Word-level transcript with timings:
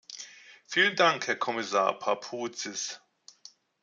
Vielen 0.65 0.95
Dank, 0.95 1.27
Herr 1.27 1.35
Kommissar 1.35 1.99
Papoutsis! 1.99 2.99